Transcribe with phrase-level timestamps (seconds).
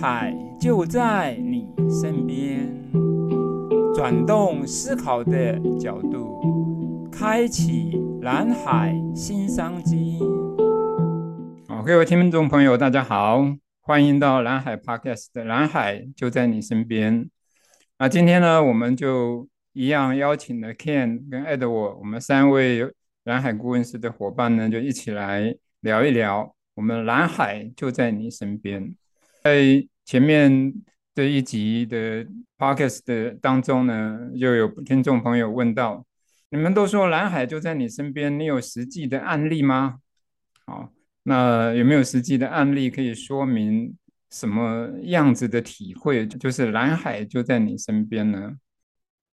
[0.00, 2.68] 海就在你身边，
[3.94, 10.18] 转动思考的角度，开启蓝海新商机。
[11.68, 13.44] 好，各位听众朋友，大家好，
[13.80, 17.30] 欢迎到蓝海 Podcast 的蓝海就在你身边。
[17.98, 22.90] 那今天呢，我们就一样邀请了 Ken 跟 Edward，我们三位
[23.22, 26.52] 蓝海顾问师的伙伴呢，就一起来聊一聊。
[26.74, 28.96] 我们蓝海就在你身边。
[29.44, 30.72] 在前面
[31.14, 32.26] 这一集的
[32.56, 36.06] podcast 的当中呢，就有听众朋友问到：
[36.48, 39.96] 你们都说蓝海就在你身边，你有实际的案例吗？
[40.64, 40.90] 好，
[41.24, 43.94] 那有没有实际的案例可以说明
[44.30, 46.26] 什么样子的体会？
[46.26, 48.52] 就是蓝海就在你身边呢？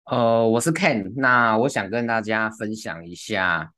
[0.07, 3.71] 呃，我是 Ken，那我想跟大家分享一下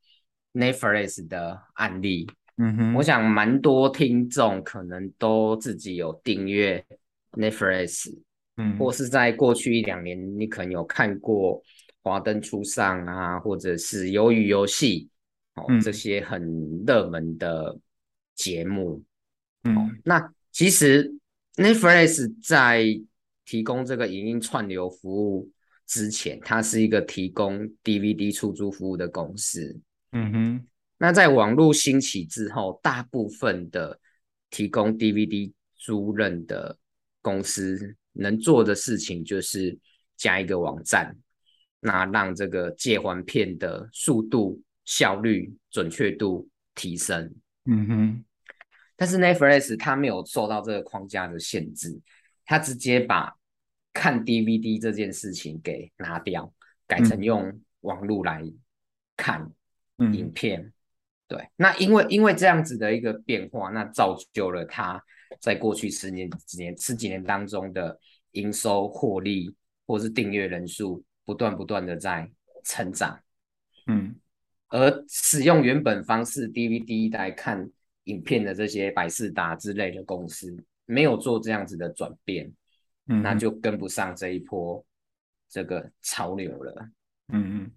[0.53, 2.27] Netflix 的案例。
[2.57, 6.85] 嗯哼，我想蛮多听众可能都自己有订阅
[7.31, 8.15] Netflix，
[8.57, 11.59] 嗯，或是在过去一两年，你可能有看过
[12.03, 15.09] 《华灯初上》啊，或者是《鱿鱼游戏》
[15.61, 17.75] 哦，这些很热门的
[18.35, 19.03] 节目。
[19.63, 21.11] 嗯，哦，那其实
[21.55, 22.85] Netflix 在
[23.45, 25.49] 提供这个影音串流服务
[25.87, 29.79] 之前，它是一个提供 DVD 出租服务的公司。
[30.11, 30.67] 嗯哼。
[31.03, 33.99] 那在网络兴起之后，大部分的
[34.49, 36.77] 提供 DVD 租赁的
[37.21, 39.77] 公司能做的事情就是
[40.15, 41.13] 加一个网站，
[41.81, 47.35] 那让这个借还片的速度、效率、准确度提升。
[47.65, 48.25] 嗯哼。
[48.95, 51.99] 但是 Netflix 它没有受到这个框架的限制，
[52.45, 53.35] 它直接把
[53.91, 56.53] 看 DVD 这件事情给拿掉，
[56.87, 58.41] 改成用网络来
[59.17, 59.51] 看
[59.97, 60.61] 影片。
[60.61, 60.72] 嗯
[61.33, 65.03] 对，那因为因为这样子的一个变化，那造就了他
[65.39, 67.97] 在过去十年几年十几年当中的
[68.33, 69.51] 营收获利，
[69.87, 72.29] 或是订阅人数不断不断的在
[72.63, 73.19] 成长。
[73.87, 74.15] 嗯，
[74.67, 77.67] 而使用原本方式 DVD 来看
[78.03, 80.55] 影片的这些百事达之类的公司，
[80.85, 82.53] 没有做这样子的转变，
[83.07, 84.85] 嗯，那就跟不上这一波
[85.49, 86.89] 这个潮流了。
[87.29, 87.71] 嗯嗯，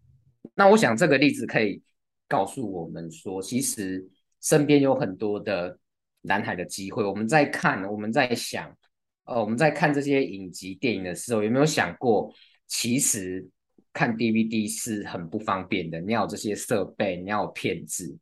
[0.55, 1.83] 那我想这个例子可以。
[2.29, 4.05] 告诉我们说，其实
[4.41, 5.79] 身边有很多的
[6.23, 7.05] 蓝海的机会。
[7.05, 8.77] 我们在看，我们在想，
[9.25, 12.33] 呃，我们在看这些影集电影的时候，有没有想过，
[12.67, 13.49] 其实
[13.93, 16.01] 看 DVD 是很不方便的。
[16.01, 18.17] 你要有这些设备，你要有片子，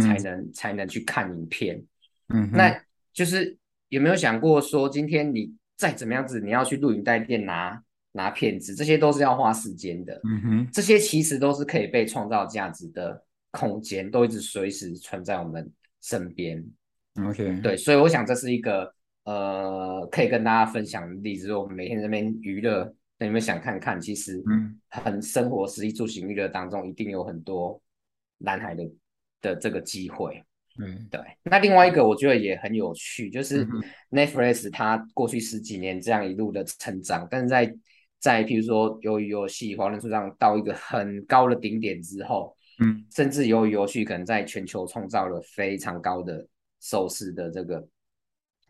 [0.00, 1.82] 才能、嗯、才能去看影片。
[2.28, 2.78] 嗯，那
[3.12, 3.56] 就是
[3.88, 10.20] 有没有想过说，今天你再怎么样子，你要去录影带店拿拿片子，这些都是要花时间的。
[10.24, 13.24] 嗯哼，这些其实都是可以被创造价值的。
[13.56, 15.72] 空间都一直随时存在我们
[16.02, 16.62] 身边
[17.26, 18.92] ，OK，对，所以我想这是一个
[19.24, 21.54] 呃可以跟大家分享的例子。
[21.54, 27.80] 我们每天在这边娱乐，那你们想看看，其实嗯，很生活食衣住行娱乐当中，一定有很多
[28.38, 28.84] 蓝海的
[29.40, 30.44] 的这个机会。
[30.78, 31.18] 嗯，对。
[31.44, 33.66] 那另外一个我觉得也很有趣，就是
[34.10, 37.74] Netflix 它过去十几年这样一路的成长，但是在
[38.18, 42.54] 在譬如说由于游戏、华灯初上到一个很高的顶点之后。
[42.80, 46.46] 嗯，甚至由于游戏可能在全球创造了非常高的
[46.80, 47.86] 收视的这个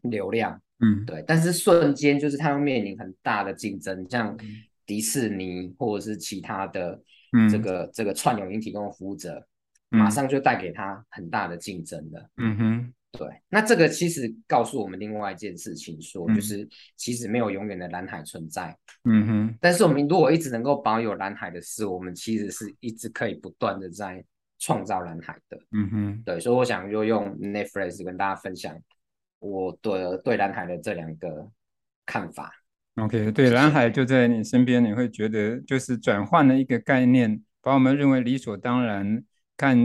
[0.03, 1.25] 流量，嗯，对。
[1.27, 4.37] 但是瞬间就是他要面临很大的竞争，像
[4.85, 7.03] 迪士尼或者是其他的
[7.51, 9.45] 这个、嗯、这个串流影音提供服务者，
[9.89, 12.93] 马上就带给他很大的竞争的，嗯哼。
[13.17, 19.59] 对，那这个其实告诉我们另外一件事情说，说、嗯、就是其实没有永远的蓝海存在，嗯哼。
[19.61, 24.25] 但是我们如果一直能够保有蓝海的事，我们其实是一直可以不断的在
[24.59, 26.23] 创造蓝海的，嗯哼。
[26.25, 28.77] 对，所以我想就用 Netflix 跟大家分享
[29.39, 31.51] 我对对蓝海的这两个
[32.05, 32.53] 看法。
[32.97, 39.25] OK，对，蓝海就在你身边，你会觉得就是转换了一个概念，把我们认为理所当然
[39.57, 39.77] 看。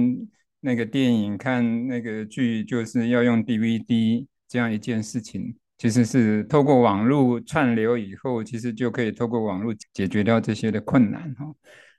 [0.61, 11.45] 那个电影看那个剧就是要用 DVD 这样一件事情，其实是透过网络串流以后，其实就可以透过网络解决掉这些的困难哈。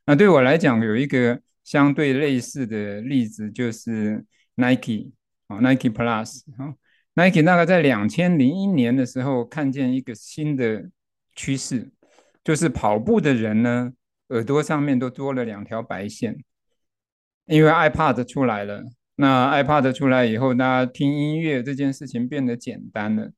[0.06, 4.24] 那对我来讲，有一个相对类似的例子，就是
[4.54, 5.10] Nike
[5.48, 6.74] 啊，Nike Plus 啊
[7.14, 10.88] ，Nike 大概在两千零一年的时候看见一个新的
[11.34, 11.90] 趋势，
[12.44, 13.92] 就是跑步的人呢，
[14.28, 16.36] 耳朵上面都多了两条白线。
[17.52, 18.82] 因为 iPad 出来了，
[19.16, 23.30] 那 iPad 出来以后，大家听音乐这件事情变得简单了，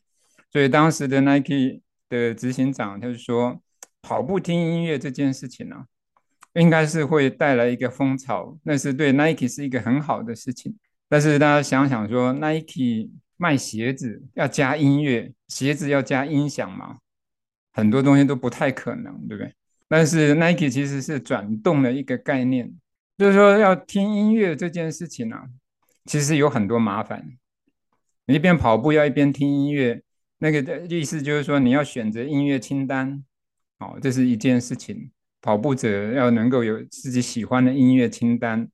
[0.52, 3.60] 所以当时的 Nike 的执行长他就说，
[4.02, 5.84] 跑步听音乐这件事情呢、啊，
[6.52, 10.76] 应该是会带来一个风潮，那是对 Nike 是一个很好的事情。
[11.08, 16.98] 但是大家想想说，Nike 卖鞋子要加音乐，鞋子要加音响嘛，
[17.72, 19.52] 很多东西都不太可能，对不对？
[19.88, 22.72] 但是 Nike 其实是转动了一个概念，
[23.16, 25.44] 就是说要听音乐这件事情啊，
[26.04, 27.38] 其实有很多麻烦。
[28.26, 30.02] 你一边跑步要一边听音乐，
[30.38, 33.22] 那个的意思就是说你要选择音乐清单，
[33.78, 35.10] 哦，这是一件事情。
[35.40, 38.66] 跑步者要能够有自己喜欢的音乐清单，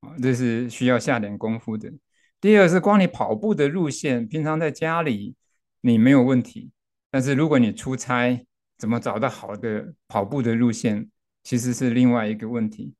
[0.00, 1.92] 啊，这是需要下点功夫的。
[2.40, 5.36] 第二是光你跑步的路线，平常在家里
[5.82, 6.72] 你没有问题，
[7.12, 8.44] 但是如果你出差，
[8.76, 11.08] 怎么找到好的跑步的路线，
[11.44, 12.92] 其实是另外一个问题。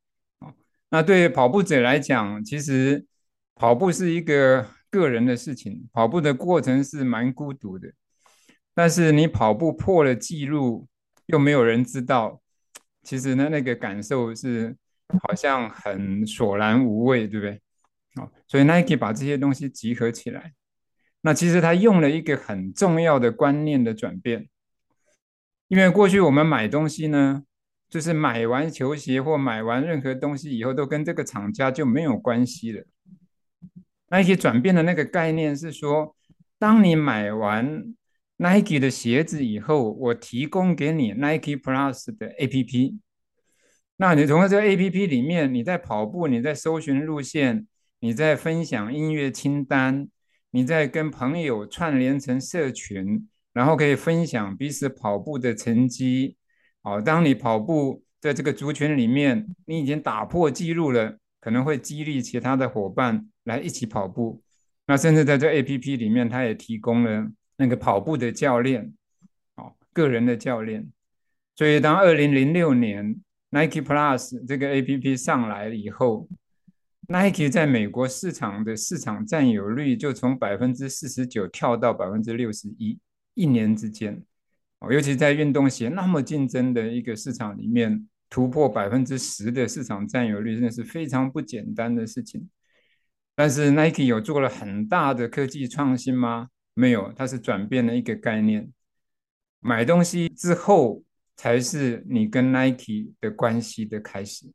[0.90, 3.04] 那对跑步者来讲，其实
[3.54, 7.92] 跑步是一个个人的事情，跑步的过程是蛮孤独的。
[8.74, 10.86] 但是你跑步破了纪录，
[11.26, 12.40] 又没有人知道，
[13.02, 14.76] 其实呢，那个感受是
[15.22, 17.60] 好像很索然无味，对不对？
[18.16, 20.52] 哦，所以 Nike 把这些东西集合起来，
[21.22, 24.48] 那其实他用了一个很重要的观念的转变，
[25.68, 27.44] 因为过去我们买东西呢，
[27.88, 32.84] 就是买完球鞋或买完任何东西以后，都跟这个厂家就没有关系了。
[34.08, 36.14] Nike 转变的那个概念是说，
[36.58, 37.94] 当你买完
[38.36, 42.98] Nike 的鞋子以后，我提供给你 Nike Plus 的 APP，
[43.96, 47.66] 那你从这个 APP 里面，你在跑步，你在搜寻路线。
[47.98, 50.08] 你在分享音乐清单，
[50.50, 56.35] 你在跟朋友串联成社群，然后可以分享彼此跑步的成绩。
[56.86, 64.40] 好，当你跑步在这个族群里面，你已经打破记录了，可能会激励其他的伙伴来一起跑步。
[64.86, 68.94] 那甚至在这 APP 里面，它也提供了那个跑步的教练，
[69.56, 70.88] 哦，个人的教练。
[71.56, 76.28] 所以当二零零六年 Nike Plus 这个 APP 上来了以后
[77.08, 82.96] ，Nike 在美国市场的市场占有率就从百分之四十九跳到百分之六十一，
[83.34, 84.22] 一年之间，
[84.80, 92.48] 哦，尤其在运动鞋那么竞争的一个市场里面，突破百分之十的市场占有率，真的是非常不简单的事情。
[93.34, 96.48] 但是 Nike 有做了很大的科技创新吗？
[96.74, 98.70] 没有，它是转变了一个概念，
[99.60, 101.02] 买东西之后
[101.36, 104.46] 才是你跟 Nike 的关系的开始。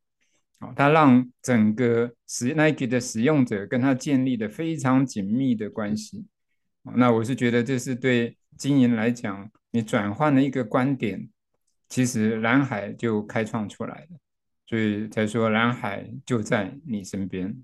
[0.60, 6.26] 哦，它让整个使 Nike 的使用者跟他建立的非常紧密的关系。
[6.96, 11.30] 那我是觉得这是对经营来讲，你转换了一个观点，
[11.90, 14.18] 其实蓝海就开创出来了，
[14.68, 17.64] 所以才说蓝海就在你身边。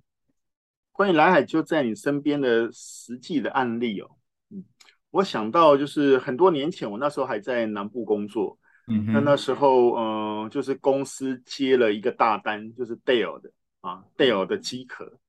[0.92, 4.10] 关于蓝海就在你身边的实际的案例哦，
[4.50, 4.64] 嗯，
[5.12, 8.58] 我想到就是很多年前，我那时候还在南部工作。
[8.90, 13.52] 嗯，那那时候，嗯、呃，就是公司接了一个大单，就是 Dale 的
[13.82, 15.20] 啊，Dale 的机壳。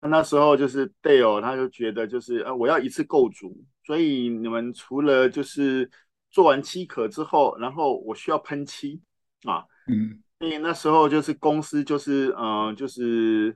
[0.00, 5.90] 那那时候就是 Dale，他就觉得就是，呃，我要一次购足，所以你们除了就是
[6.30, 9.00] 做完漆壳之后，然后我需要喷漆
[9.42, 13.48] 啊，嗯，所以那时候就是公司就是，嗯、呃，就是，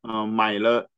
[0.00, 0.88] 嗯、呃，买了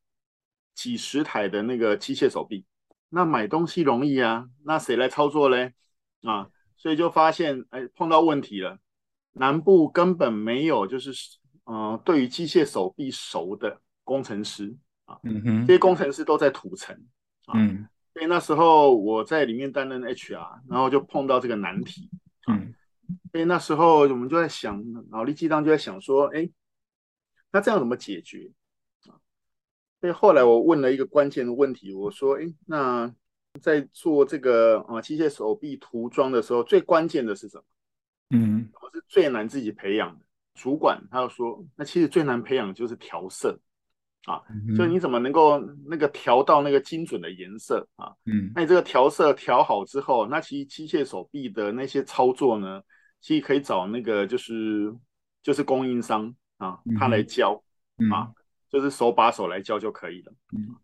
[0.76, 2.64] 几十台的那个机械手臂。
[3.08, 5.75] 那买东西容易啊，那谁来操作嘞？
[6.23, 6.49] 啊？
[6.76, 8.79] 所以就发现，哎，碰到问题了。
[9.32, 11.11] 南部根本没有，就是，
[11.64, 14.72] 嗯、呃，对于机械手臂熟的工程师
[15.06, 16.96] 啊，嗯哼，这些工程师都在土城
[17.46, 22.09] 啊，嗯，所以那时候我在里面担任 HR，然后就碰到这个难题，
[22.49, 22.75] 嗯，
[23.31, 26.49] 所以那时候我们就在想，脑力激荡就在想说，哎，
[27.53, 28.51] 那这样怎么解决
[29.09, 29.21] 啊？
[30.01, 33.15] 所以后来我问了一个关键的问题，我说，哎，那。
[33.61, 37.63] 在做这个啊机械手臂涂装的时候，最关键的是什么？
[38.31, 40.25] 嗯，我是最难自己培养的。
[40.55, 43.56] 主管他就说，那其实最难培养的就是调色
[44.25, 44.43] 啊，
[44.77, 48.13] 就你怎么能够那个调到那个精准的颜色啊？
[48.27, 52.83] 嗯，那你这个调色调好之后，那其实机械手臂的那些操作呢，
[53.21, 54.95] 其实可以找那个就是
[55.43, 57.63] 就是供应商啊，他来教
[58.13, 58.33] 啊，
[58.69, 60.33] 就是手把手来教就可以了。
[60.57, 60.75] 嗯。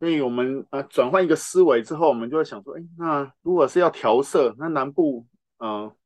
[0.00, 5.26] 所以我们呃转换一个思维之后，我们就会想说，哎，那如果是要调色，那南部
[5.58, 5.96] 嗯、呃，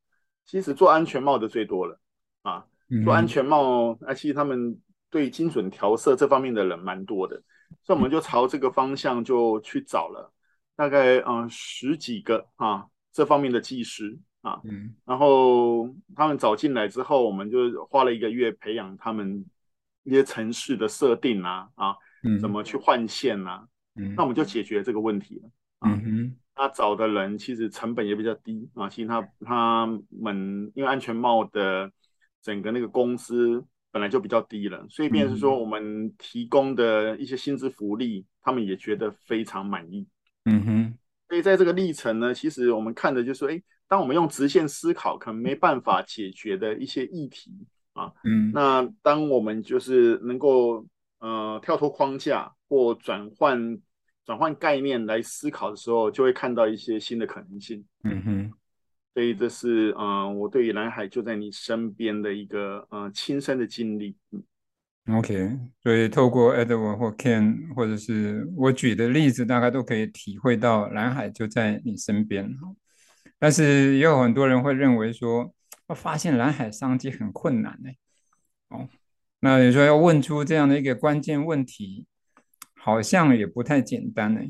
[0.45, 1.99] 其实做安全帽的最多了
[2.43, 2.65] 啊，
[3.03, 7.41] 做安全帽，啊，其实他们对精准调色这方面的人蛮多的，
[7.83, 10.31] 所以我们就朝这个方向就去找了，
[10.75, 14.61] 大概嗯、呃、十几个啊这方面的技师啊，
[15.05, 19.45] 然后他们找进来之后，我们就花了一个月培养他们
[20.03, 21.95] 一些城市的设定啊啊，
[22.39, 23.67] 怎么去换线啊。
[24.15, 25.49] 那我们就解决这个问题了
[25.79, 26.01] 啊。
[26.55, 28.87] 他找的人其实成本也比较低啊。
[28.87, 31.91] 其实他他们因为安全帽的
[32.41, 40.07] 整个那个公司本来就比较低了，所以便是说我们提供的一些薪资福利，他们也觉得非常满意
[40.45, 40.97] 嗯哼。
[41.27, 47.51] 所以在这个历程呢，其实我们看的就是说，哎，当我们用直线思考可能没办法解决的一些议题
[47.93, 50.85] 啊，嗯，那当我们就是能够
[51.19, 53.79] 呃跳脱框架或转换
[54.25, 57.83] 转换概念来思考的时候，就会看到一些新的可能性。
[58.03, 58.51] 嗯哼。
[59.13, 64.15] 所以这是嗯、呃，我对于蓝海就在你身边的一个呃亲身的经历。
[65.11, 72.47] OK，所以透过 Edward 或 Ken，或者是我举的例子，大概都可以体会到蓝海就在你身边。
[73.39, 75.51] 但是也有很多人会认为说，
[75.87, 77.89] 要发现蓝海商机很困难呢。
[78.69, 78.87] 哦，
[79.39, 82.05] 那你说要问出这样的一个关键问题，
[82.75, 84.41] 好像也不太简单呢。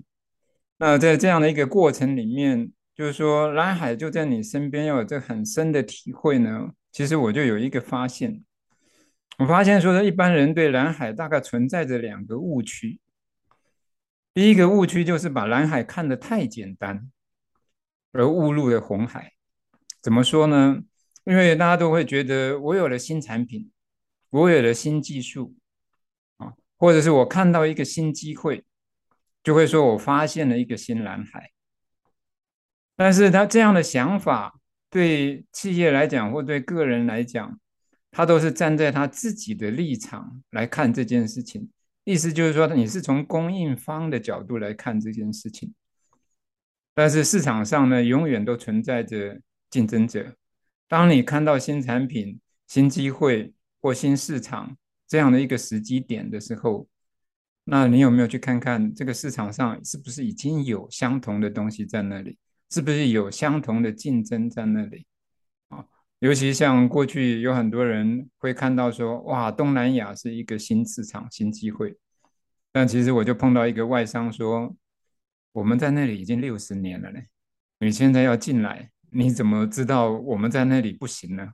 [0.78, 6.72] 那在这样的一个过程里面，就是说蓝海就在你身边，要有这很深的体会呢。
[6.92, 8.44] 其实我就有一个发现。
[9.38, 13.00] 我发现说，一般人对蓝海大概存在着两个误区。
[14.34, 17.10] 第一个误区就是把蓝海看得太简单，
[18.12, 19.32] 而误入了红海。
[20.02, 20.82] 怎么说呢？
[21.24, 23.72] 因为大家都会觉得，我有了新产品，
[24.30, 25.56] 我有了新技术，
[26.36, 28.66] 啊，或者是我看到一个新机会，
[29.42, 31.52] 就会说我发现了一个新蓝海。
[33.00, 37.58] 但是他这样的想法，对企业来讲，或对个人来讲，
[38.12, 41.70] 他都是站在他自己的立场来看这件事情，
[42.04, 45.74] 意思就是说，你是从供应方的角度来看这件事情。
[46.94, 49.40] 但是市场上呢，永远都存在着
[49.70, 50.36] 竞争者。
[50.90, 52.38] 当你看到新产品、
[52.68, 54.76] 新机会或新市场
[55.08, 56.86] 这样的一个时机点的时候，
[57.64, 62.38] 那你有没有去看看这个市场上是不是已经有相同的东西在那里？
[62.70, 65.06] 是不是有相同的竞争在那里
[65.70, 65.86] 啊？
[66.20, 71.98] 尤其像过去有很多人会看到说，哇，东南亚是一个新市场、新机会。
[72.72, 74.76] 但其实我就碰到一个外商说，
[75.52, 77.20] 我们在那里已经六十年了呢，
[77.80, 81.54] 你现在要进来，你怎么知道我们在那里不行呢？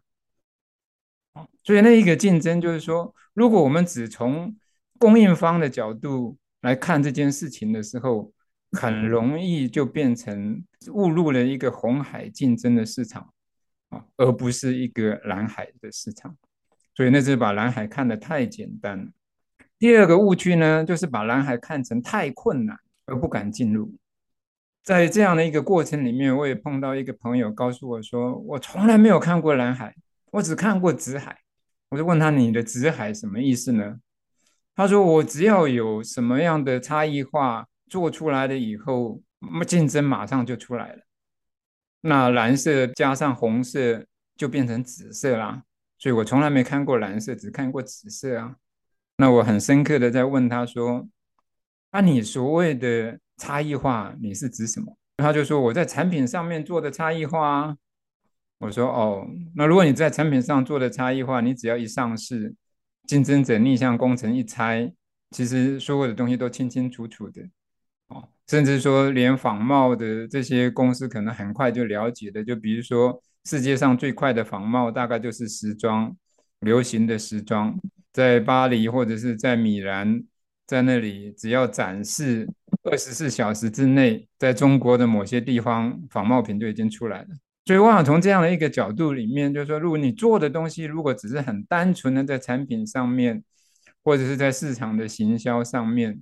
[1.63, 4.55] 所以那一个竞争就是说，如果我们只从
[4.99, 8.33] 供应方的角度来看这件事情的时候，
[8.75, 13.33] 很容易就变成误入了一个红海竞争的市场
[13.89, 14.05] 啊。
[14.17, 16.35] 而不是一个蓝海的市场，
[16.93, 19.05] 所以那是把蓝海看得太简单了。
[19.79, 23.95] 第二个误区呢，就是把蓝海看成太困难而不敢进入。
[24.83, 29.95] 在这样的一个过程里面，我也碰到一个朋友告诉我说，我从来没有看过蓝海，
[30.31, 31.39] 我只看过紫海。
[31.89, 33.97] 我就问他，你的紫海什么意思呢？
[34.75, 39.21] 他说，我只要有什么样的差异化做出来了以后，
[39.67, 41.01] 竞争马上就出来了。
[42.01, 45.63] 那蓝色加上红色就变成紫色啦，
[45.97, 48.55] 所以我从来没看过蓝色，只看过紫色啊。
[49.17, 51.07] 那我很深刻的在问他说
[51.91, 57.77] ：“那、你所谓的差异化，你是指什么？”他就说：“我在产品上面做的差异化啊。”
[58.59, 59.25] 我说：“哦，
[59.55, 62.53] 那如果你在产品上做的差异化，你只要一上市，
[63.07, 64.93] 竞争者逆向工程一拆，
[65.31, 67.41] 其实所有的东西都清清楚楚的。”
[68.47, 76.15] 甚至说连仿冒的这些公司可能很快就了解的，就比如说世界上最快的仿冒大概就是时装，
[76.59, 77.75] 流行的时装，
[78.13, 80.23] 在巴黎或者是在米兰，
[80.67, 82.47] 在那里只要展示
[82.83, 87.27] 二十四小时之内，在中国的某些地方仿冒品就已经出来了。
[87.65, 93.43] 所以我想从这样的一个角度里面，就是说，如果你做的东西如果只是很单纯的在产品上面，
[94.03, 96.21] 或者是在市场的行销上面。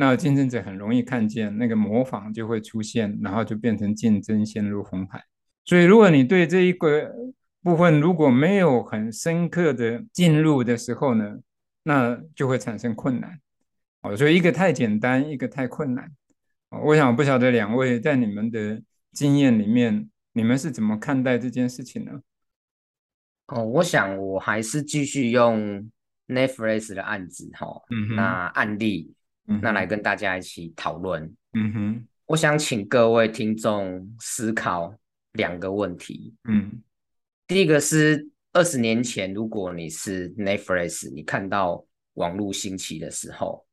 [0.00, 5.22] 那竞争者很容易看见那个模仿就会出现，然后就变成竞争陷入红海。
[5.66, 7.14] 所以，如果你对这一个
[7.62, 11.36] 部分如果没有很深刻的进入的时候呢，
[11.82, 13.38] 那就会产生困难。
[14.00, 16.10] 哦，所以一个太简单，一个太困难。
[16.70, 22.22] 我想不晓得两位在你们的经验里面，你们是怎么看待这件事情呢？
[23.48, 25.90] 哦，我想我还是继续用
[26.26, 29.14] Netflix 的案子哈，嗯，那案例。
[29.60, 31.24] 那来跟大家一起讨论。
[31.54, 34.94] 嗯哼，我想请各位听众思考
[35.32, 36.34] 两个问题。
[36.44, 36.80] 嗯，
[37.48, 43.66] 第一个是二十年前，如果你是 Netflix，你看到网络兴起的时候，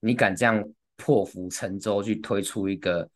[0.00, 0.64] 你敢这样
[0.96, 3.08] 破釜沉舟去推出一个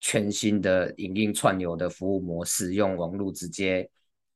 [0.00, 3.88] 全新的影音串流的服务模式，用网络直接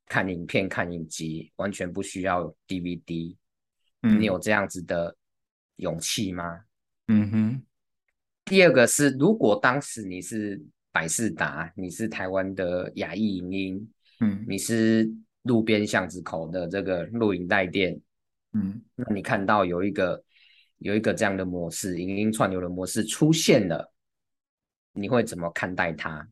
[0.07, 3.35] 看影片、看影集，完全不需要 DVD。
[4.03, 5.17] 嗯，你有这样子的
[5.77, 6.61] 勇气吗？
[7.09, 7.63] 嗯哼，
[8.45, 15.11] 第二个是，如果当时你是百事达，你是台湾的亚艺影音，嗯，你是
[15.43, 18.01] 路边巷子口的这个录影带店，
[18.53, 20.25] 嗯，那你看到有一个
[20.79, 23.93] 有一个这样的模式，影音串流的模式出现了，
[24.93, 26.27] 你会怎么看待它？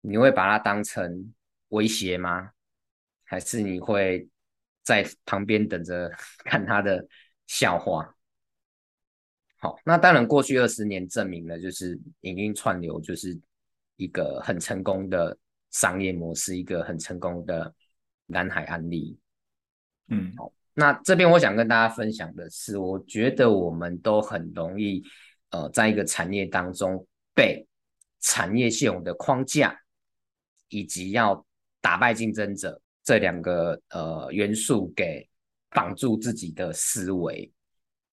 [0.00, 1.34] 你会把它当成
[1.68, 2.52] 威胁吗？
[3.24, 4.26] 还是你会
[4.82, 7.06] 在旁边等着看他的
[7.46, 8.14] 笑话？
[9.58, 13.38] 好，那当然，过去二十年证明了，就是影音串流就是
[13.96, 15.36] 一个很成功的
[15.70, 17.74] 商业模式，一个很成功的
[18.26, 19.18] 蓝海案例。
[20.08, 25.02] 嗯，好，那这边我想跟大家分享的是，我觉得我们都很容易，
[25.50, 27.66] 呃，在一个产业当中被
[28.20, 29.78] 产业现有的框架
[30.68, 31.44] 以及要
[31.80, 32.80] 打败竞争者。
[33.04, 35.26] 这两个呃元素给
[35.70, 37.50] 绑住自己的思维，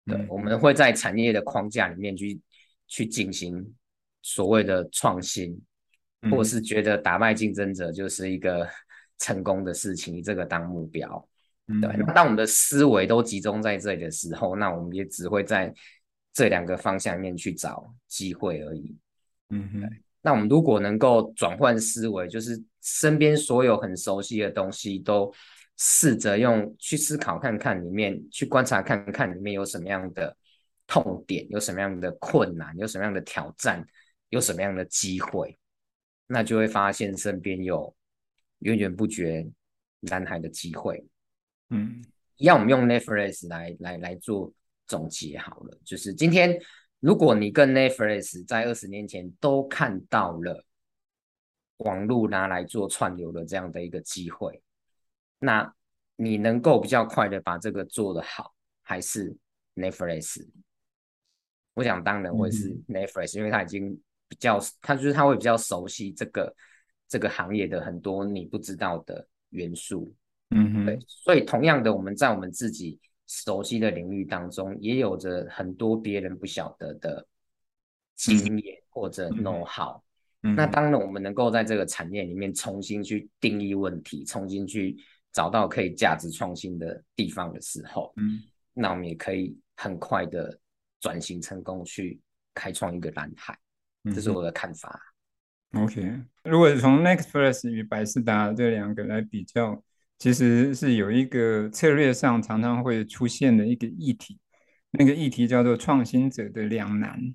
[0.07, 2.41] 对，嗯、我们会在产业的框架里面去
[2.87, 3.75] 去进行
[4.23, 5.61] 所谓的创新，
[6.23, 8.69] 嗯、或是觉得打败竞争者就是一个
[9.19, 11.29] 成功的事情，以这个当目标。
[11.69, 15.73] 嗯、对，那当我们的思维都集中在这里的时候，那我们也只会在
[16.33, 18.97] 这两个方向面去找机会而已。
[19.51, 19.91] 嗯哼。
[20.21, 25.31] 那我们如果能够转换思维，就是身边所有很熟悉的东西，都
[25.77, 30.37] 试着用去思考看看里面，去观察看看里面有什么样的
[30.87, 33.85] 痛点，有什么样的困难，有什么样的挑战，
[34.29, 35.59] 有什么样的机会，
[36.27, 37.95] 那就会发现身边有
[38.61, 39.47] 源源不绝
[40.01, 41.05] 蓝海的机会。
[41.71, 42.05] 嗯，
[42.37, 44.53] 要我们用 Netflix 来来来做
[44.87, 46.61] 总结好了，就是今天。
[47.01, 50.65] 如果你跟 Netflix 在二十年前都看到了
[51.77, 54.63] 网络拿来做串流的这样的一个机会，
[55.45, 55.75] 那
[56.17, 59.37] 你能够比较快的把这个做得好，还是
[59.75, 60.47] Netflix？
[61.75, 66.55] 我想当然会是 Netflix，因为他已经比较，他就是他会比较熟悉这个
[67.09, 70.15] 这个行业的很多你不知道的元素。
[70.51, 72.99] 嗯哼，对，所以同样的，我们在我们自己。
[73.27, 77.27] 熟悉的领域当中，也有着很多别人不晓得的
[78.15, 79.67] 经验或者 know
[80.43, 84.95] 嗯、那当然，我们能够在这个产业里面重新去定义问题，重新去
[85.35, 88.41] 找到可以价值创新的地方的时候，嗯，
[88.73, 90.59] 那我们也可以很快的
[91.01, 92.19] 转型成功，去
[92.55, 93.55] 开创一个蓝海。
[94.15, 94.99] 这是我的看法。
[95.73, 99.85] OK，如果从 NextPlus 与百事达这两个来比较。
[100.17, 104.39] 其实是有一个策略上常常会出现的一个议题，
[104.93, 107.35] 那个议题叫做创新者的两难。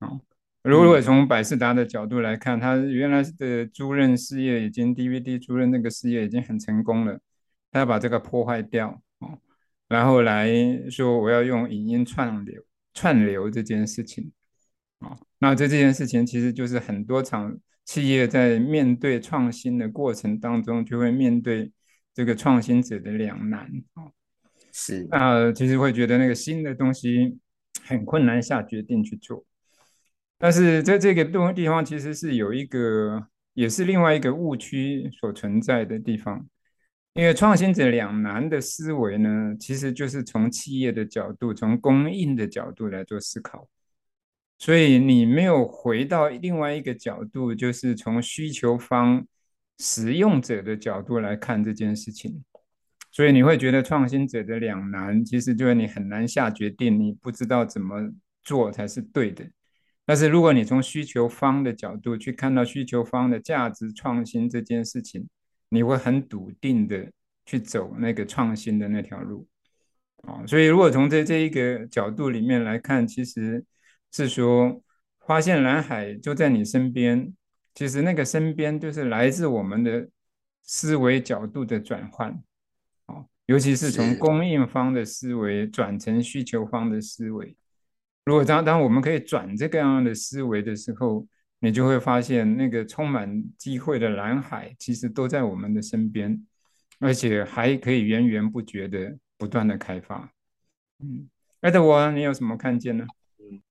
[0.00, 0.20] 哦，
[0.62, 7.18] 如果从百视达的角度来看，他原来的租赁事业已经 DVD 租赁那个事业已经很成功了，
[7.70, 9.38] 他要把这个破坏掉，哦，
[9.88, 10.50] 然后来
[10.90, 12.62] 说我要用影音串流
[12.94, 14.30] 串流这件事情，
[14.98, 21.72] 哦，那这这件事情其实就是很多场企业在面对创新的过程当中就会面对。
[22.12, 24.10] 这个创新者的两难啊，
[24.72, 27.38] 是那其实会觉得那个新的东西
[27.84, 29.44] 很困难下决定去做，
[30.40, 36.44] 但是在这个东地方其实是有一个，也是另外一个误区所存在的地方，
[37.12, 43.68] 因为创新者两难的思维呢，其实就是从企业的角度，从供应的角度来做思考，
[44.58, 49.26] 所以你没有回到另外一个角度，就是从需求方。
[49.82, 52.44] 使用者的角度来看这件事情，
[53.10, 58.12] 所以你会觉得创新者的两难，其实就是你很难下决定，你不知道怎么
[58.44, 59.42] 做才是对的。
[60.10, 65.28] 但是如果你从需求方的角度去看到需求方的价值创新这件事情，
[65.68, 67.08] 你会很笃定的
[67.46, 69.46] 去走那个创新的那条路。
[70.24, 73.64] 啊，所以如果从这这一个角度里面来看，其实
[74.10, 74.82] 是说
[75.28, 77.32] 发现蓝海就在你身边。
[77.76, 80.08] 其实那个身边就是来自我们的
[80.64, 82.32] 思维角度的转换，
[83.06, 87.56] 哦，尤其是从供应方的思维转成需求方的思维。
[88.24, 91.26] 如果当当我们可以转这个样的思维的时候，
[91.58, 96.46] 你就会发现那个充满机会的蓝海其实都在我们的身边，
[96.98, 100.30] 而且还可以源源不绝的不断的开发。
[101.02, 101.28] 嗯
[101.62, 103.06] ，Edward，你有什么看见呢？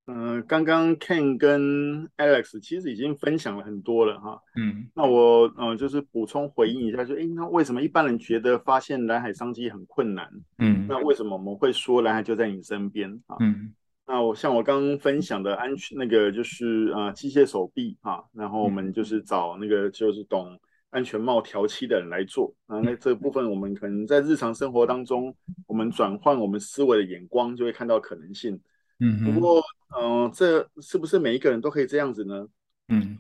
[0.07, 4.41] 嗯、呃，刚刚 Ken 跟 Alex 其实已经分享了很多了哈。
[4.55, 10.27] 嗯，那我呃就是补充回应一下，就诶，那为什么一般人觉得发现蓝海商机很困难？
[10.57, 13.37] 嗯，那为什么我们会说蓝海就在你身边啊？
[13.39, 13.71] 嗯，
[14.09, 22.79] 那我像我刚刚分享的安全那个就是呃机械手臂哈，然后我们就是找那个就是懂安全帽调漆的人来做啊。
[22.79, 25.31] 那这部分我们可能在日常生活当中，
[25.67, 28.59] 我们转换我们思维的眼光，就会看到可能性。
[28.99, 29.61] 嗯，不过，
[29.95, 32.47] 嗯、呃，这是不是每一个人都可以这样子呢？
[32.87, 33.19] 嗯，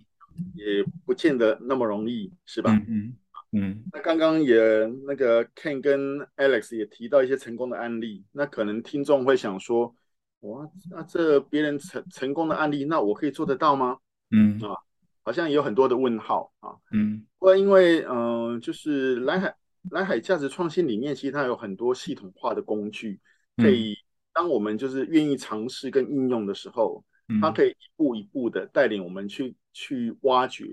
[0.55, 2.71] 也不见得那么容易，是吧？
[2.87, 3.15] 嗯
[3.51, 3.83] 嗯。
[3.93, 4.57] 那刚刚也
[5.05, 9.95] 那个 Ken 跟 Alex 也提到一些成功的案例，那可能听众会想说，
[10.41, 13.97] 哇，那这别人成成功的案例，那我可以做得到吗？
[14.31, 14.73] 嗯啊，
[15.21, 16.71] 好像有很多的问号啊。
[16.91, 19.53] 嗯，不过因为嗯、呃，就是蓝海
[19.91, 23.19] 蓝海价值创新里面，其实它有很多系统化的工具，
[23.57, 23.97] 可以
[24.33, 27.03] 当我们就是愿意尝试跟应用的时候，
[27.41, 30.65] 它可以一步一步的带领我们去去挖掘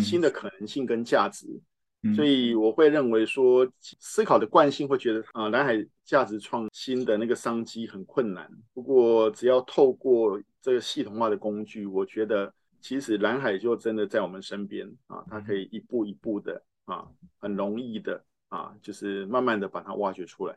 [0.00, 1.46] 新的可能性跟价值。
[2.16, 8.50] 所以我会认为说，思考的惯性会觉得啊，蓝海价值创新的那个商机很困难。
[8.74, 17.06] 不过，只要透过这个系统化的工具，我觉得其实蓝海就真的在我们身边啊，它可以一步一步的啊，
[17.38, 20.56] 很容易的啊，就是慢慢的把它挖掘出来。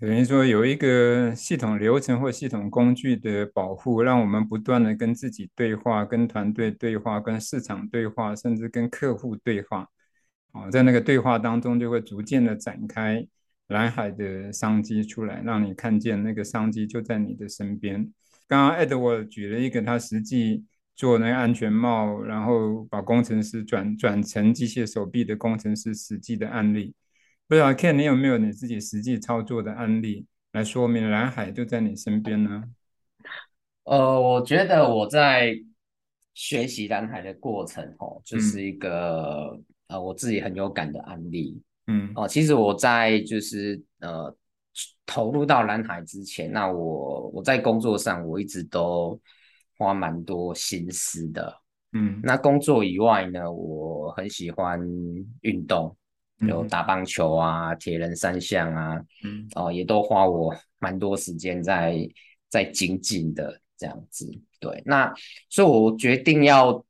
[0.00, 9.86] 等于说有一个系统流程或系统工具的保护，让我们不断的跟自己对话、跟团队对话、跟市场对话，甚至跟客户对话。
[10.52, 13.24] 哦，在那个对话当中，就会逐渐的展开
[13.68, 18.12] 蓝海的商机出来，让你看见那个商机就在你的身边。
[18.48, 20.64] 刚刚 Edward 举了一个他实际
[20.96, 26.96] 做那个安全帽，然后把工程师转转成机械手臂的工程师实际的案例。
[27.46, 32.64] 不知道 Ken，你有没有你自己实际操作的案例来说明蓝海就在你身边呢？
[33.84, 35.56] 呃，我觉得我在
[36.34, 39.60] 学习蓝海的过程，哦，就是一个。
[39.90, 44.32] 嗯呃，我自己很有感的案例，嗯，哦，其实我在就是呃
[45.04, 49.20] 投入到蓝海之前，那我我在工作上我一直都
[49.76, 51.52] 花蛮多心思的，
[51.92, 54.80] 嗯，那工作以外呢，我很喜欢
[55.40, 55.96] 运动，
[56.46, 62.08] 有打棒球啊、铁人三项啊，嗯，哦，也都花我蛮多时间在
[62.48, 65.12] 在精进的这样子，对，那
[65.48, 66.84] 所以我决定要。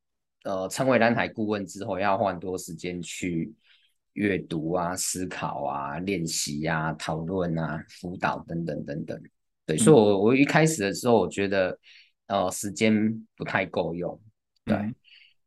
[0.44, 3.53] 呃，成为蓝海顾问之后，要花很多时间去
[4.14, 9.22] 阅读啊、思考啊、练习啊、讨论啊、辅导等等等等。
[9.66, 11.79] 对，嗯、所以我我一开始的时候，我觉得
[12.29, 14.18] 呃时间不太够用。
[14.64, 14.94] 对，嗯、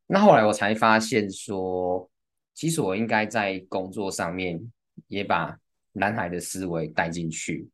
[0.06, 2.08] 那后来我才发现说，
[2.53, 4.62] 其实我应该在工作上面
[5.08, 5.58] 也把
[5.93, 7.67] 蓝海的思维带进去。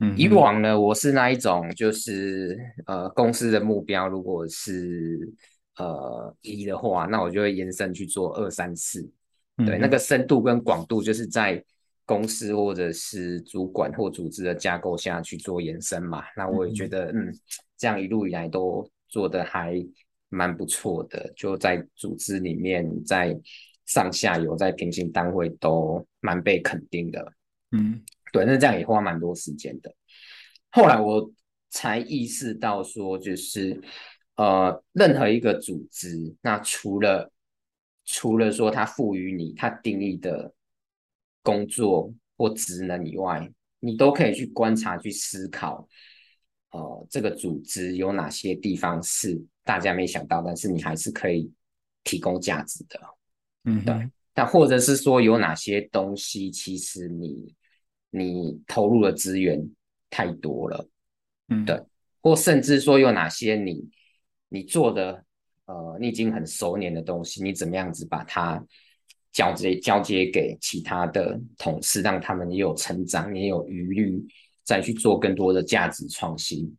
[0.00, 5.32] 嗯，以往呢，我是那一种，就是呃公司的目标如果是。
[5.76, 9.02] 呃，一的话，那我就会延伸去做二三四，
[9.56, 11.60] 对，嗯、那个深度跟广度，就是在
[12.06, 16.22] 公司或者是主管或组织的架构下去做延伸嘛。
[16.36, 17.38] 那我也觉得，嗯，嗯，
[17.76, 19.84] 这样一路以来都做的还
[20.28, 23.36] 蛮不错的，就在组织里面，在
[23.86, 27.32] 上下游，在平行单位都蛮被肯定的。
[27.72, 28.00] 嗯，
[28.32, 29.92] 对，那这样也花蛮多时间的。
[30.70, 31.28] 后来我
[31.70, 33.82] 才意识到说，就是。
[34.36, 37.30] 呃，任何一个组织，那除了
[38.04, 40.52] 除了说它赋予你它定义的
[41.40, 45.86] 工作或职能以外，你都可以去观察、去思考，
[46.70, 51.52] 呃，这个组织有哪些地方是大家没想到，但是你还是可以
[52.02, 53.00] 提供价值的。
[53.64, 54.10] 嗯，对。
[54.32, 57.54] 但或者是说有哪些东西，其实你
[58.10, 59.64] 你投入的资源
[60.10, 60.88] 太多了。
[61.50, 61.80] 嗯，对。
[62.20, 63.88] 或甚至说有哪些你。
[64.54, 65.24] 你做的，
[65.66, 68.64] 呃，你已经很熟练的东西，你怎么样子把它
[69.32, 74.24] 交接交接给其他的同事，让他们也有成长，也有余力
[74.62, 76.72] 再去做更多的价值创新。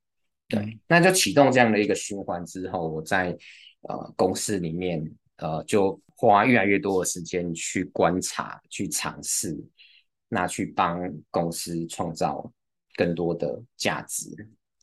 [0.48, 3.36] 对，那就启动这样的一个循环之后，我在
[3.82, 5.04] 呃公司里面，
[5.36, 9.54] 呃，就花越来越多的时间去观察、去尝试，
[10.30, 12.50] 那去帮公司创造
[12.96, 14.30] 更多的价值。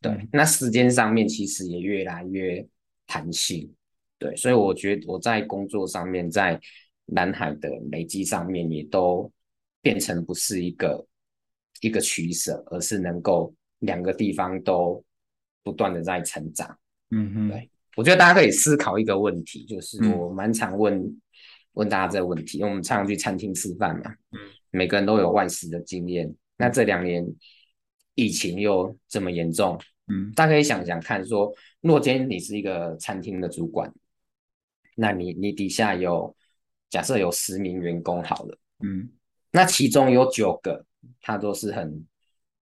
[0.02, 2.68] 对，那时间上面其实也越来越。
[3.06, 3.72] 弹性，
[4.18, 6.58] 对，所以我觉得我在工作上面，在
[7.06, 9.30] 南海的累积上面，也都
[9.80, 11.06] 变成不是一个
[11.80, 15.04] 一个取舍，而是能够两个地方都
[15.62, 16.78] 不断的在成长。
[17.10, 21.20] 嗯哼，对，我觉得大家可以思考一个问题，就是我蛮常问、嗯、
[21.72, 24.38] 问大家这个问题，因为我们常常去餐厅吃饭嘛，嗯，
[24.70, 27.26] 每个人都有外食的经验，那这两年
[28.14, 29.78] 疫情又这么严重。
[30.12, 33.90] 嗯，大家可以想想看，说，若今天你是一个餐厅的主管，
[34.94, 36.36] 那你你底下有
[36.90, 39.08] 假设有十名员工好了，嗯，
[39.50, 40.84] 那其中有九个
[41.22, 42.04] 他都是很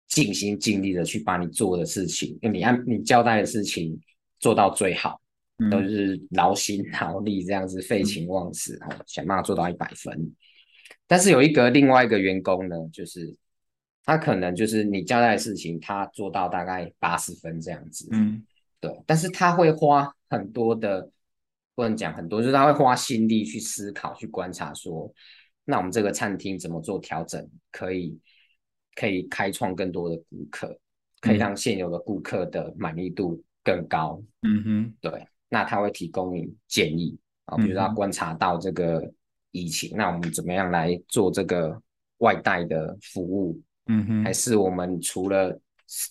[0.08, 4.00] 尽心尽力的去把你做的事情，你按你交代的事情
[4.38, 5.20] 做到最好，
[5.58, 10.34] 嗯、都是劳心劳力这样子废寝忘食，嗯、想办法做到一百分。
[11.06, 13.36] 但是有一个另外一个员工呢，就是。
[14.06, 18.42] 他可能就是你交代的事情，他做到大概八十分这样子，嗯，
[18.78, 18.90] 对。
[19.04, 21.10] 但是他会花很多的，
[21.74, 25.12] 不能讲很多，就是他会花心力去思考、去观察，说，
[25.64, 28.16] 那我们这个餐厅怎么做调整，可以
[28.94, 30.78] 可以开创更多的顾客，
[31.20, 34.22] 可以让现有的顾客的满意度更高。
[34.42, 35.26] 嗯哼，对。
[35.48, 39.12] 那他会提供你建议啊，比如说他观察到这个
[39.50, 41.82] 疫情，嗯、那我们怎么样来做这个
[42.18, 43.60] 外带的服务？
[43.86, 45.60] 嗯哼，还是我们除了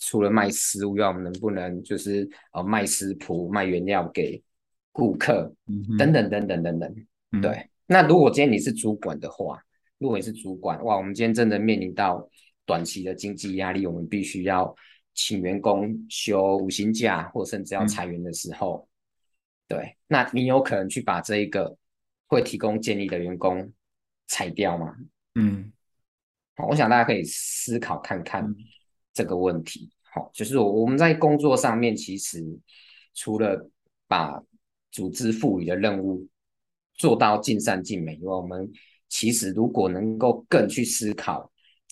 [0.01, 4.41] 除了卖食物，要我们能不能就是呃卖食谱、卖原料给
[4.93, 5.53] 顾客？
[5.67, 6.95] 嗯，等等等等等等。
[7.33, 9.61] 嗯、对，那如果今天你是主管的话，
[9.97, 12.25] 如果你是主管，哇，我们今天真的面临到
[12.65, 14.73] 短期的经济压力，我们必须要
[15.13, 18.87] 请员工休五薪假，或甚至要裁员的时候，
[19.67, 21.75] 嗯、对，那你有可能去把这一个
[22.27, 23.69] 会提供建议的员工
[24.27, 24.95] 裁掉吗？
[25.35, 25.73] 嗯。
[26.57, 28.47] 好，我想大家可以思考看看
[29.13, 29.91] 这个问题。
[30.13, 32.41] 好，就是我我们在工作上面，其实
[33.13, 33.69] 除了
[34.07, 34.41] 把
[34.89, 36.25] 组织赋予的任务
[36.93, 38.71] 做到尽善尽美以外，我们
[39.09, 41.51] 其实如果能够更去思考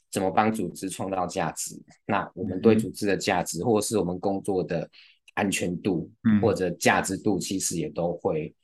[0.09, 4.89] 怎么帮组织创造价值，那我们对组织的价值，或是我们工作的
[5.33, 6.09] 安全度，
[6.41, 8.55] 或者价值度，其实也都会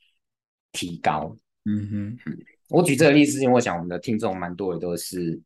[0.72, 1.36] 提高。
[1.66, 2.38] 嗯哼，
[2.70, 5.38] 我举这个例子，因为我想我们的听众蛮多的都是。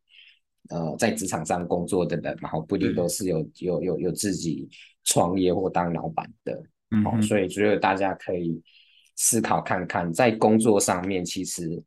[0.69, 4.67] 呃，在职场上工作的人，然后不一定都是有、嗯、有有有自己
[5.03, 8.61] 创业或当老板的，嗯哼，所以觉得大家可以
[9.15, 11.81] 思考看看，在工作上面，其实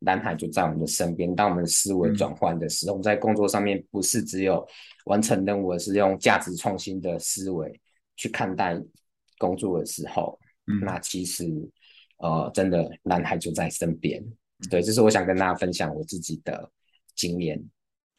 [0.00, 1.34] 蓝海就在我们的身边。
[1.34, 4.66] 当我们思维转换的时候，嗯、我们在工作上面不是只有
[5.04, 7.80] 完成任务，而是用价值创新的思维
[8.16, 8.80] 去看待
[9.38, 11.44] 工作的时候，嗯、那其实
[12.18, 14.22] 呃，真的蓝海就在身边。
[14.70, 16.70] 对，这是我想跟大家分享我自己的
[17.14, 17.62] 经验。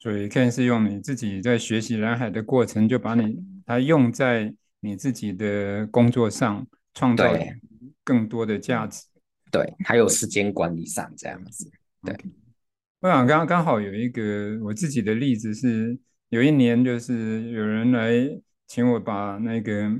[0.05, 6.63] 所以，Ken 是用你自己在学习蓝海的过程，就把你它用在你自己的工作上，
[6.93, 7.35] 创造
[8.03, 9.03] 更多的价值。
[9.51, 11.67] 对，还有时间管理上这样子。
[12.03, 12.31] 对，okay.
[12.99, 15.97] 我想刚刚好有一个我自己的例子是，
[16.29, 18.13] 有一年就是有人来
[18.67, 19.91] 请我把那个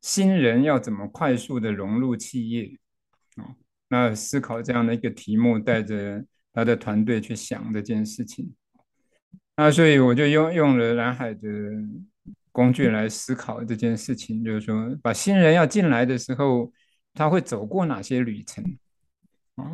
[0.00, 2.76] 新人要怎么快速的融入企业，
[3.36, 3.54] 哦，
[3.90, 8.52] 那思考这样的一个题目，带着他的团队去想这件事情。
[9.60, 11.40] 那所以我就用用了蓝海的
[12.52, 16.72] 工具来思考这件事情，就是说，把新人要进来的时候，
[17.12, 18.64] 他会走过哪些旅程？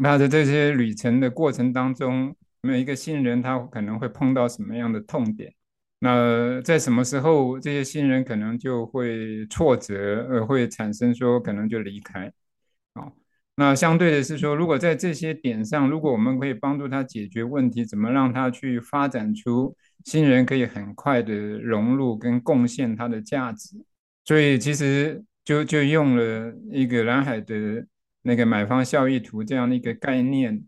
[0.01, 5.53] 那在这些旅程的过程当中，每一个新人他可能会碰到什么样的痛点？
[5.99, 12.33] 那在什么时候这些新人可能就会挫折，呃会产生说可能就离开
[12.95, 13.13] 啊？
[13.57, 23.77] 那相对的是说，如果在这些点上，如果我们可以帮助他解决问题，怎么让他去发展出新人可以很快的融入跟贡献他的价值，
[24.25, 27.87] 所以其实就就用了一个蓝海的
[28.23, 30.61] 那个买方效益图这样的一个概念，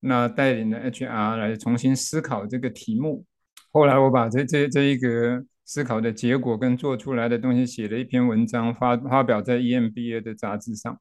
[0.00, 3.24] 那带领了 HR 来重新思考这个题目。
[3.70, 10.98] 后来我把这这这一个思考的结果跟做出来的东西写了一篇文章，发发表在 EMBA 的杂志上。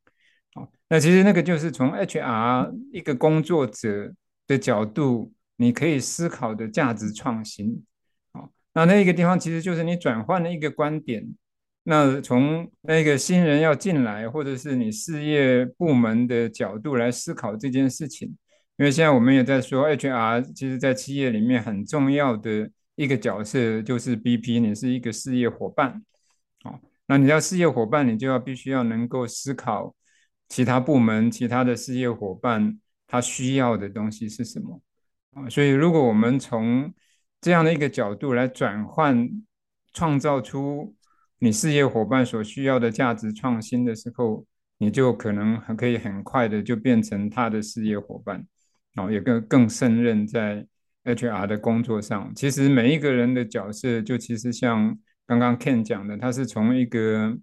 [0.53, 4.13] 好，那其实那个就是从 HR 一个工作者
[4.47, 7.83] 的角度，你可以思考的价值创新。
[8.33, 11.25] 好，那那个地方其实就是你转换了一个观点。
[11.83, 18.27] 那从那个新人要进来，或者是你事业部门的角度来思考这件事情。
[18.77, 26.03] 因为现在我们也在说，HR 其实在企业里面很重要的一个角色就是 BP，你是一个事业伙伴。
[26.63, 29.95] 好，那你要事业伙伴，你就要必须要能够思考。
[30.51, 34.81] 其他部门、其他的事业伙伴，他需要的东西是什么
[35.33, 35.47] 啊？
[35.47, 36.93] 所以，如果我们从
[37.39, 39.29] 这样的一个角度来转换，
[39.93, 40.93] 创造出
[41.39, 44.45] 你事业伙伴所需要的价值创新的时候，
[44.77, 48.45] 你就可能很可以很快的就变成他的事业伙伴，
[48.93, 50.67] 然后也更更胜任在
[51.05, 52.29] HR 的工作上。
[52.35, 57.37] 其实每一个人的角色，就其实像刚刚 Ken 讲的，他是从一个。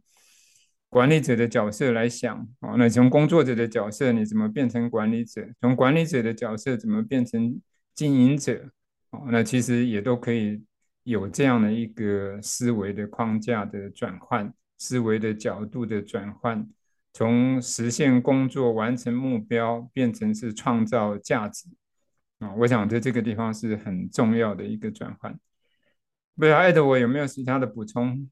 [0.91, 5.47] 管理者的角色来想，哦，那从工作者的角色，你怎么变成管理者？
[5.61, 7.61] 从管理者的角色怎么变成
[7.95, 8.71] 经营者？
[9.11, 10.63] 哦，那其实也都可以
[11.03, 16.67] 有这样的一个思维的框架的转换，思维的角度的转换，
[17.13, 21.69] 从实现工作、完成目标，变成是创造价值。
[22.39, 25.39] 啊，我想在这个地方是很重要的一个转换。
[26.35, 28.31] 不知道艾德我有没有其他的补充？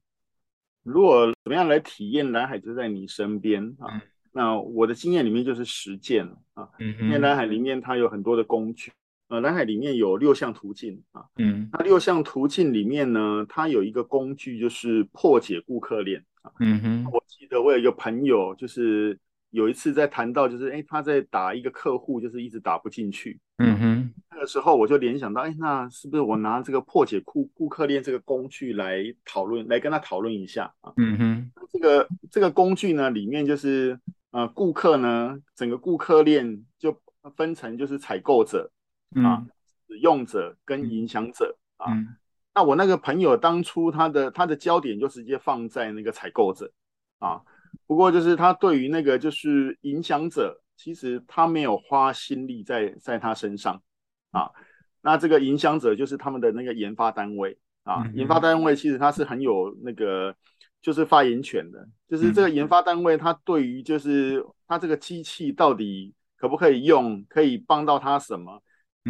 [0.87, 4.01] 如果怎么样来体验蓝海就在你身边啊？
[4.31, 6.69] 那我的经验里面就是实践啊。
[6.79, 8.91] 嗯，因为蓝海里面它有很多的工具，
[9.27, 11.25] 呃，蓝海里面有六项途径啊。
[11.37, 16.51] 嗯，那六项途径里面呢，它有一个工具就是破解顾客链啊。
[16.61, 19.19] 嗯哼，我记得我有一个朋友就是
[19.57, 23.39] 有一次在谈到，就是哎，他在打一个客户，就是一直打不进去。
[23.57, 30.93] 嗯哼，那个时候我就联想到，哎，那是不是我拿这个破解顾顾客链这个工具来讨论，来跟他讨论一下啊？
[30.97, 36.95] 嗯哼，这个这个工具呢，里面就是呃，顾客呢，整个顾客链就
[37.35, 38.69] 分成就是采购者
[39.15, 39.49] 啊、嗯、
[39.87, 41.91] 使用者跟影响者啊。
[41.95, 42.15] 嗯、
[42.53, 46.71] 那我那个朋友当初他的他的焦点就直接放在那个采购者
[47.17, 47.41] 啊。
[47.87, 53.81] 不过就是他对于那个就是影响者，其实他没有花心力在在他身上
[54.31, 54.51] 啊。
[55.01, 58.03] 那这个影响者就是他们的那个研发单位啊。
[58.03, 60.35] 嗯、研发单位其实他是很有那个
[60.81, 68.61] 就是发言权的，就是这个研发单位他对于就是他这个机器到底可不可以用，可以帮到他什么，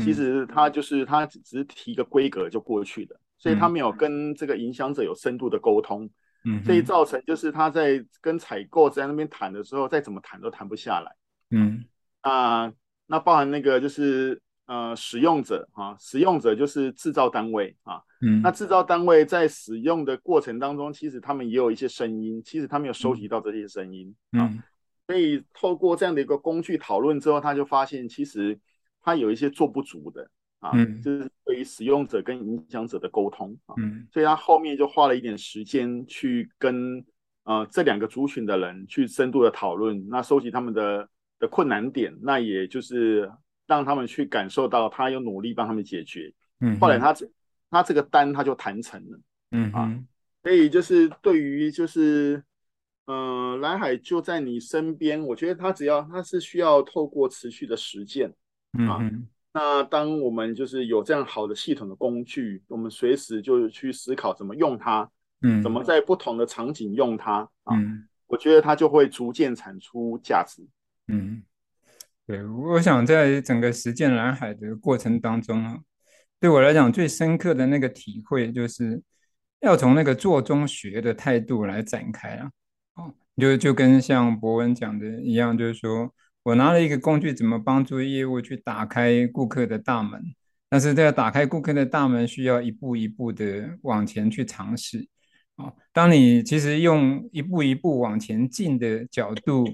[0.02, 6.06] 其实他就是他只是提个规格就过去的，所以他没有跟这个影响者有深度的沟通。
[6.06, 6.10] 嗯，
[6.64, 11.12] 所以造成就是他在跟采购在那边谈的时候，再怎么谈都谈不下来。
[11.52, 11.84] 嗯，
[12.22, 12.72] 啊，
[13.06, 18.02] 那包含那个就是呃使用者啊，使用者就是制造单位啊。
[18.22, 24.16] 嗯，那制造单位在使用的过程当中，其实他们也有一些声音，其实他们有收集到这些声音。
[24.32, 24.54] 嗯，啊，
[25.08, 28.60] 所以透过这样的一个工具讨论之后，他就发现其实
[29.02, 30.30] 他有一些做不足的。
[30.60, 31.02] 啊，嗯。
[31.02, 37.04] 就是对于使用者跟影响者的沟通啊，嗯，所以他后面就花了一点时间去跟
[37.44, 41.08] 呃这两个族群的人去深度的讨论，那收集他们的
[41.40, 43.32] 的困难点，那也就是
[43.66, 47.30] 让他们去感受到他有努力帮他们解决，嗯，后来他这
[47.70, 49.20] 他这个单他就谈成了，
[49.52, 50.04] 嗯啊，
[50.44, 52.44] 所以就是对于就是
[53.06, 58.30] 嗯、呃、蓝海就在你身边，我觉得他只要他是需要透过持续的实践，
[58.90, 59.00] 啊。
[59.00, 59.28] 嗯
[59.60, 65.10] 那当我们就是有这样好的系统的工具，我们随时就去思考怎么用它，
[65.42, 67.40] 嗯，怎么在不同的场景用它，
[67.72, 67.82] 嗯，啊，
[68.28, 70.62] 我觉得它就会逐渐产出价值。
[71.08, 71.42] 嗯，
[72.28, 75.80] 对，我想在整个实践蓝海的过程当中啊，
[76.40, 79.02] 对我来讲最深刻的那个体会，就是
[79.62, 82.52] 要从那个做中学的态度来展开啊，
[82.94, 86.14] 哦，就就跟像博文讲的一样，就是说。
[86.48, 90.34] 我拿了一个工具，怎么帮助业务去打开顾客的大门？
[90.70, 95.06] 但是这个打开顾客的大门，需要一步一步的往前去尝试。
[95.58, 99.68] 啊，当你其实用一步一步往前进的角度，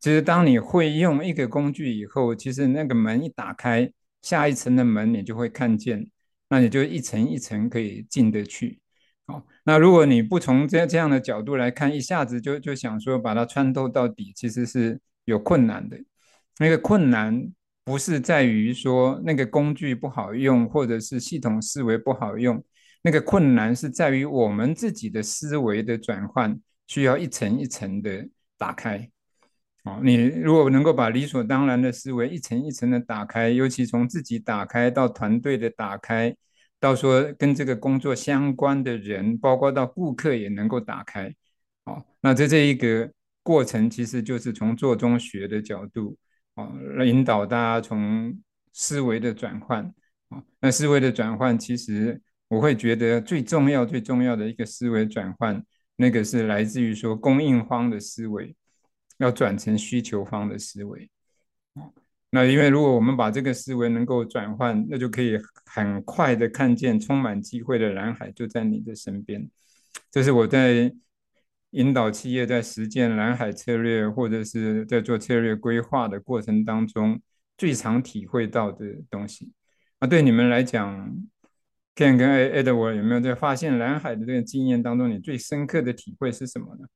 [0.00, 6.10] 其实当你会用一个工具以后，其实那个门一打开，下一层的门你就会看见，
[6.50, 8.78] 那你就一层一层可以进得去。
[9.28, 15.98] 哦，那如果你不从这这样的角度来看，一下子就就想说把它穿透到底，其实是有困难的。
[16.58, 17.52] 那个困难
[17.84, 22.62] 不是在于说那个工具不好用，或者是系统思维不好用，
[23.02, 29.08] 那个困难是在于我们自己的思维的转换，需要一层一层的打开。
[29.84, 36.34] 哦，你如果能够把理所当然的思维一层一层的打开，尤其从自己打开到团队的打开，
[36.80, 41.32] 到说跟这个工作相关的人，包括到顾客也能够打开。
[41.84, 43.10] 哦，那在这一个
[43.42, 46.18] 过程，其实就是从做中学的角度。
[46.58, 48.36] 啊，来引导大家从
[48.72, 49.84] 思维的转换
[50.30, 58.56] 啊，那思维的转换，其实我会觉得最重要、最重要的一个思维转换，那个是来自于说供应方的思维
[59.18, 61.08] 要转成需求方的思维。
[62.30, 69.48] 那因为如果我们把这个思维能够转换，那就可以很快的看见充满机会的蓝海就在你的身边。
[70.10, 70.92] 这是我在。
[71.72, 77.20] 引导企业在实践蓝海策略，或者是在做策略规划的过程当中，
[77.58, 79.52] 最常体会到的东西。
[79.98, 81.14] 啊，对你们来讲
[81.94, 86.86] ，Ken 跟 Edward 有没有在发现蓝海的这个经验当中，你最深刻的体会是什么呢？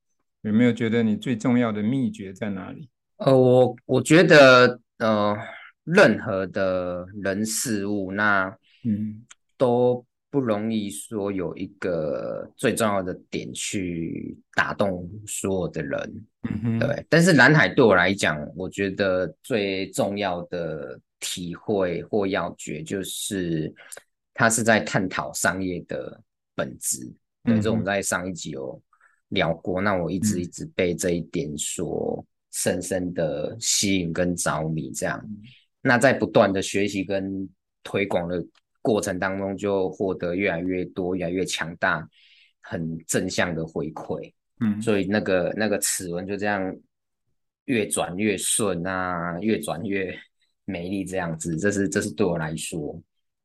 [0.41, 2.89] 有没有觉得你最重要的秘诀在哪里？
[3.17, 5.37] 呃，我我觉得，呃，
[5.83, 9.23] 任何的人事物，那嗯，
[9.57, 10.05] 都。
[10.33, 17.05] 不容易说有一个最重要的点去打动所有的人，嗯哼，对。
[17.07, 23.71] 但是蓝海对我来讲，我觉得最重要的体会或要诀就是，
[24.33, 26.19] 它是在探讨商业的
[26.55, 27.13] 本质。
[27.43, 28.81] 对，这我们在上一集有
[29.27, 29.79] 聊过。
[29.79, 35.23] 那我一直一直被这一点所深深的吸引跟着迷，这样。
[35.83, 37.47] 那在不断的学习跟
[37.83, 38.43] 推广的。
[38.83, 42.07] 过程当中就获得越来越多、越来越强大、
[42.61, 46.75] 很正向的回馈，嗯，所以那个那个齿轮就这样
[47.65, 50.13] 越转越顺啊，越转越
[50.65, 53.01] 美丽这样子，这是这是对我来说。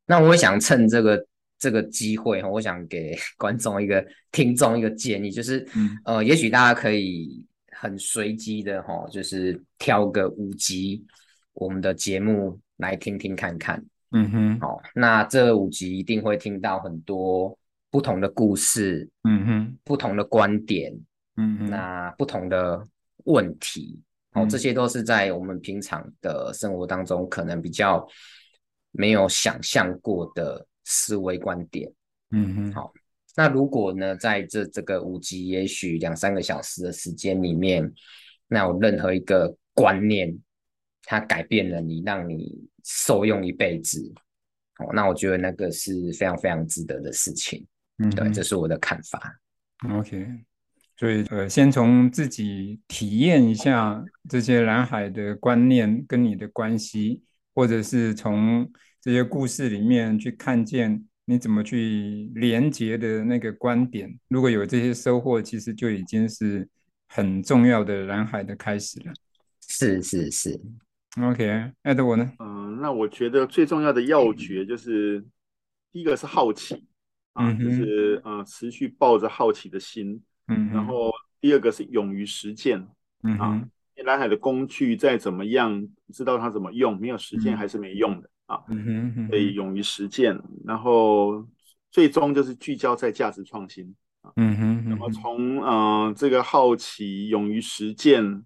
[0.07, 1.27] 那我也想趁这个
[1.57, 11.05] 这个机会，我想给 观众一个听众一个建议，就是，嗯、呃，也许大家可以很随机的哈，就是挑个五集
[11.53, 13.85] 我们的节目来听听看看。
[14.11, 17.57] 嗯哼，好，那这五集一定会听到很多
[17.91, 20.93] 不同的故事，嗯哼，不同的观点，
[21.37, 22.87] 嗯哼，那不同的
[23.25, 24.03] 问题，
[24.33, 28.07] 哦，这些都是在我们平常的生活当中可能比较
[28.93, 31.91] 没有想象过的思维观点。
[32.31, 32.93] 嗯哼，好，
[33.37, 37.93] 那如果呢，在这这个五集，也许两三个小时的时间里面，
[38.47, 40.35] 那有任何一个观念，
[41.11, 44.13] 它改变了你，让你受用一辈子，
[44.79, 47.67] 哦，那我觉得那个是非常非常值得的事情。
[47.97, 49.41] 嗯，对，这是我的看法。
[49.89, 50.29] OK，
[50.99, 57.23] 所以呃，先从自己体验一下这些蓝海的观念跟你的关系，
[57.55, 64.15] 或者是从这些故事里面去看见你怎么去连接的那个观点。
[64.29, 66.69] 如果有这些收获，其实就已经是
[67.07, 69.13] 很重要的蓝海的开始了。
[69.67, 70.61] 是是是。
[71.21, 72.33] OK，艾德我呢？
[72.39, 75.25] 嗯，那我觉得最重要的要诀就是，
[75.91, 76.87] 第一个是好奇
[77.33, 81.11] 啊，就是呃持续抱着好奇的心，嗯，然后
[81.41, 82.87] 第二个是勇于实践，
[83.25, 83.69] 嗯啊，
[84.05, 91.45] 蓝海的工具再怎么样，知道它怎么用，没有实践还是没用的啊，嗯哼，所以勇于实践，然后
[91.91, 93.93] 最终就是聚焦在价值创新
[94.23, 98.45] 啊，嗯哼，那么从嗯这个好奇、勇于实践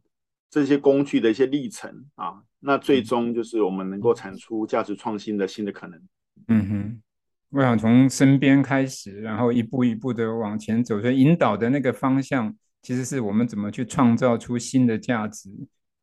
[0.52, 2.44] 这些工具的一些历程啊。
[2.60, 6.00] 那最终就是我们能够产出价值创新的新的可能。
[6.46, 7.02] 嗯哼，
[7.50, 15.50] 我想从身边开始，然后一步一步的往前走，所以引导的那个方向，其实是我们怎么去创造出新的价值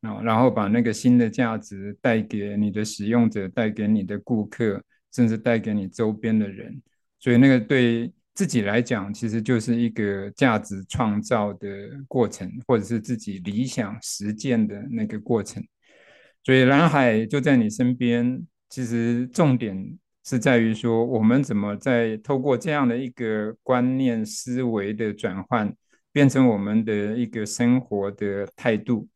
[0.01, 4.83] 啊，然后把那个新的价值带给你的使用者，带给你的顾客，
[5.13, 6.81] 甚至带给你周边的人。
[7.19, 11.67] 所以那个对自己来讲，其实就是一个价值创造的
[12.07, 15.63] 过程，或者是自己理想实践的那个过程。
[16.43, 25.73] 所以蓝海就在你身边，其实重点是在于说，我们怎么在透过这样的一个观念思维的转换，
[26.13, 29.07] 变成我们的一个生活的态度。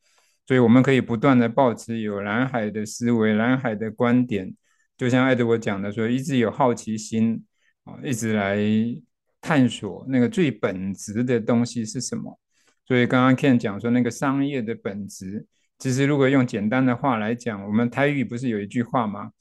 [0.45, 4.53] 所以我们可以不断的保持有蓝海的思维、蓝海的观点，
[4.97, 7.45] 就像艾德我讲的说，一直有好奇心
[7.83, 8.57] 啊，一直来
[9.41, 12.39] 探索那个最本质的东西是什么。
[12.85, 15.45] 所以刚刚 Ken 讲说，那个商业的本质。
[15.79, 19.31] 其实，如果用简单的话来讲，我们台语不是有一句话吗？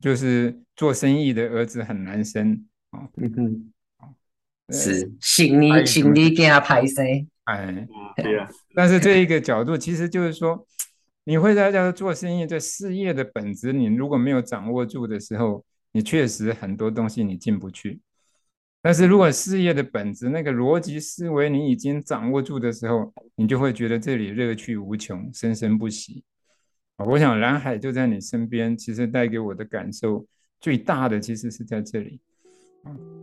[0.00, 3.08] 就是做生意的儿子很难生啊。
[3.16, 3.72] 嗯哼，
[4.72, 7.28] 是心里心里给他拍生。
[7.44, 7.86] 哎，
[8.16, 8.48] 对啊。
[8.74, 10.66] 但是这一个角度，其实就是说，
[11.24, 18.00] 你会在这做生意，这事业的本质，你如果没有掌握住的时候，你确实很多东西你进不去。
[18.80, 26.24] 但是如果事业的本质，那个逻辑思维你已经掌握住的时候，你就会觉得这里乐趣无穷，生生不息。
[26.96, 30.26] 我想蓝海就在你身边，其实带给我的感受
[30.60, 32.20] 最大的其实是在这里。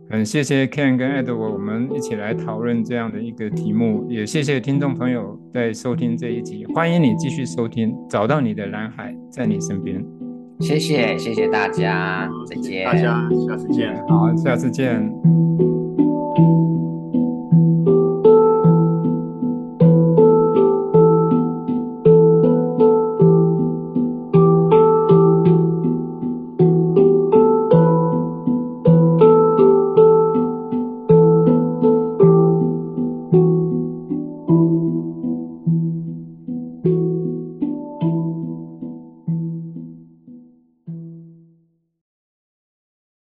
[0.08, 10.29] 很谢谢 Ken 跟 Edward，我们一起来讨论这样的一个题目，也谢谢听众朋友在收听这一集，欢迎你继续收听，找到你的蓝海在你身边。
[10.60, 15.69] 谢谢，谢谢大家，再见，大家下次见，好，下次见。